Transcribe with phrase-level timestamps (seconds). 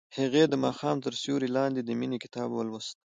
[0.17, 2.95] هغې د ماښام تر سیوري لاندې د مینې کتاب ولوست.